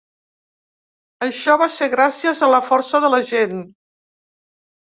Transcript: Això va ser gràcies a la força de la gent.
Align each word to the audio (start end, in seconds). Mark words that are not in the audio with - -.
Això 1.25 1.57
va 1.63 1.67
ser 1.75 1.89
gràcies 1.95 2.43
a 2.47 2.51
la 2.55 2.63
força 2.71 3.03
de 3.05 3.15
la 3.17 3.23
gent. 3.35 3.63